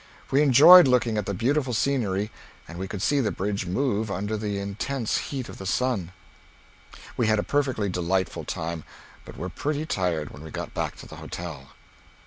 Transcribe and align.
We 0.31 0.41
enjoyed 0.41 0.87
looking 0.87 1.19
at 1.19 1.27
the 1.27 1.33
beautiful 1.35 1.73
scenery 1.75 2.31
and 2.67 2.79
we 2.79 2.87
could 2.87 3.03
see 3.03 3.19
the 3.19 3.29
bridge 3.31 3.67
moove 3.67 4.09
under 4.09 4.35
the 4.35 4.57
intense 4.57 5.17
heat 5.29 5.47
of 5.47 5.59
the 5.59 5.67
sun. 5.67 6.11
We 7.15 7.27
had 7.27 7.37
a 7.37 7.43
perfectly 7.43 7.87
delightful 7.87 8.43
time, 8.45 8.83
but 9.25 9.37
weer 9.37 9.49
pretty 9.49 9.85
tired 9.85 10.31
when 10.31 10.41
we 10.43 10.49
got 10.49 10.73
back 10.73 10.95
to 10.95 11.05
the 11.07 11.17
hotel. 11.17 11.67